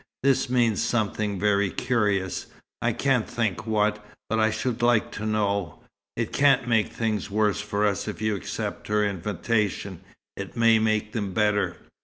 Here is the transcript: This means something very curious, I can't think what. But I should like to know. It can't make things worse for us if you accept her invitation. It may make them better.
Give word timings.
This 0.23 0.49
means 0.49 0.81
something 0.81 1.39
very 1.39 1.69
curious, 1.69 2.47
I 2.81 2.91
can't 2.91 3.29
think 3.29 3.67
what. 3.67 4.03
But 4.31 4.39
I 4.39 4.49
should 4.49 4.81
like 4.81 5.11
to 5.11 5.27
know. 5.27 5.77
It 6.17 6.33
can't 6.33 6.67
make 6.67 6.91
things 6.91 7.29
worse 7.29 7.61
for 7.61 7.85
us 7.85 8.07
if 8.07 8.19
you 8.19 8.35
accept 8.35 8.87
her 8.87 9.05
invitation. 9.05 10.01
It 10.35 10.57
may 10.57 10.79
make 10.79 11.11
them 11.11 11.33
better. 11.35 11.77